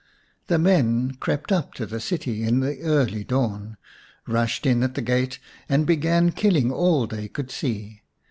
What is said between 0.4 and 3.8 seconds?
The men crept up to the city in the early dawn,